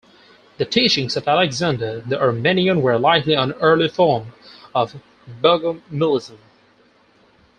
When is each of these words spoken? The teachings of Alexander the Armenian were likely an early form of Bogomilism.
The 0.57 0.65
teachings 0.65 1.15
of 1.15 1.27
Alexander 1.27 1.99
the 2.01 2.19
Armenian 2.19 2.81
were 2.81 2.97
likely 2.97 3.35
an 3.35 3.51
early 3.61 3.87
form 3.87 4.33
of 4.73 4.95
Bogomilism. 5.27 6.39